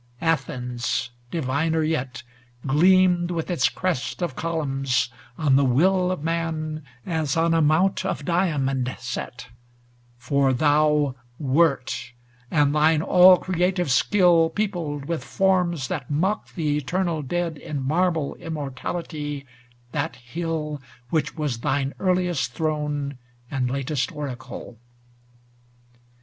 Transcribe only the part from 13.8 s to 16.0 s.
skill Peopled, with forms